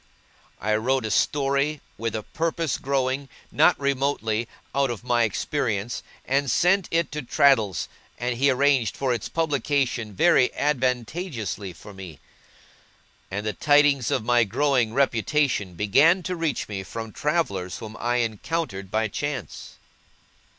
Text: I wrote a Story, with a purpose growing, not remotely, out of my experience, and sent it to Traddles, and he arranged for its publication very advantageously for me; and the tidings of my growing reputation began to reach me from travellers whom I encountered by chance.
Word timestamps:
I 0.59 0.75
wrote 0.77 1.05
a 1.05 1.11
Story, 1.11 1.79
with 1.95 2.15
a 2.15 2.23
purpose 2.23 2.79
growing, 2.79 3.29
not 3.51 3.79
remotely, 3.79 4.47
out 4.73 4.89
of 4.89 5.03
my 5.03 5.21
experience, 5.25 6.01
and 6.25 6.49
sent 6.49 6.87
it 6.89 7.11
to 7.11 7.21
Traddles, 7.21 7.87
and 8.17 8.35
he 8.35 8.49
arranged 8.49 8.97
for 8.97 9.13
its 9.13 9.29
publication 9.29 10.15
very 10.15 10.45
advantageously 10.55 11.73
for 11.73 11.93
me; 11.93 12.17
and 13.29 13.45
the 13.45 13.53
tidings 13.53 14.09
of 14.09 14.25
my 14.25 14.43
growing 14.43 14.91
reputation 14.95 15.75
began 15.75 16.23
to 16.23 16.35
reach 16.35 16.67
me 16.67 16.81
from 16.81 17.11
travellers 17.11 17.77
whom 17.77 17.95
I 17.99 18.23
encountered 18.25 18.89
by 18.89 19.07
chance. 19.07 19.75